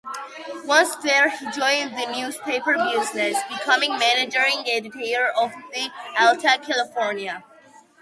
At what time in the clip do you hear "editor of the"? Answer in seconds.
4.67-5.91